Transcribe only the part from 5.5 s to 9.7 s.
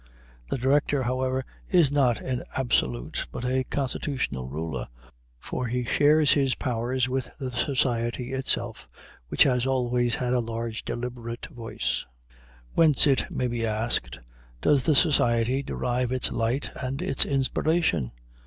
he shares his powers with the society itself, which has